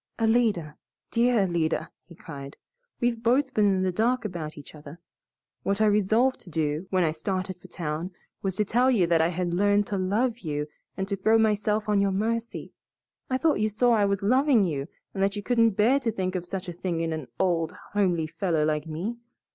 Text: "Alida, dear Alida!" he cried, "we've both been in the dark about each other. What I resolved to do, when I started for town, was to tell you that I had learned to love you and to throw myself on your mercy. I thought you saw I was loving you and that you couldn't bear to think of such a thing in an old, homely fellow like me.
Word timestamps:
"Alida, 0.19 0.77
dear 1.11 1.43
Alida!" 1.43 1.91
he 2.03 2.15
cried, 2.15 2.57
"we've 2.99 3.21
both 3.21 3.53
been 3.53 3.67
in 3.67 3.83
the 3.83 3.91
dark 3.91 4.25
about 4.25 4.57
each 4.57 4.73
other. 4.73 4.99
What 5.61 5.79
I 5.79 5.85
resolved 5.85 6.39
to 6.39 6.49
do, 6.49 6.87
when 6.89 7.03
I 7.03 7.11
started 7.11 7.61
for 7.61 7.67
town, 7.67 8.09
was 8.41 8.55
to 8.55 8.65
tell 8.65 8.89
you 8.89 9.05
that 9.05 9.21
I 9.21 9.27
had 9.27 9.53
learned 9.53 9.85
to 9.85 9.99
love 9.99 10.39
you 10.39 10.65
and 10.97 11.07
to 11.07 11.15
throw 11.15 11.37
myself 11.37 11.87
on 11.87 12.01
your 12.01 12.09
mercy. 12.13 12.73
I 13.29 13.37
thought 13.37 13.59
you 13.59 13.69
saw 13.69 13.91
I 13.93 14.05
was 14.05 14.23
loving 14.23 14.65
you 14.65 14.87
and 15.13 15.21
that 15.21 15.35
you 15.35 15.43
couldn't 15.43 15.75
bear 15.77 15.99
to 15.99 16.11
think 16.11 16.33
of 16.33 16.47
such 16.47 16.67
a 16.67 16.73
thing 16.73 17.01
in 17.01 17.13
an 17.13 17.27
old, 17.39 17.71
homely 17.93 18.25
fellow 18.25 18.65
like 18.65 18.87
me. 18.87 19.19